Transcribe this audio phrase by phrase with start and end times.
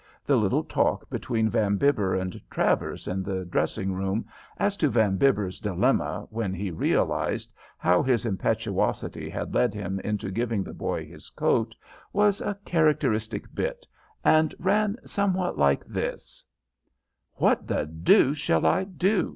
[0.25, 4.25] The little talk between Van Bibber and Travers in the dressing room
[4.57, 10.31] as to Van Bibber's dilemma when he realized how his impetuosity had led him into
[10.31, 11.75] giving the boy his coat
[12.13, 13.85] was a characteristic bit,
[14.23, 16.43] and ran somewhat like this:
[17.33, 19.29] "'What the deuce shall I do?"